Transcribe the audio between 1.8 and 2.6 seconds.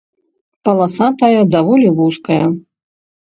вузкая.